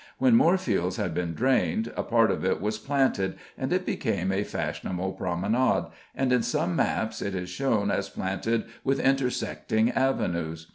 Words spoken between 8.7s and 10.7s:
with intersecting avenues.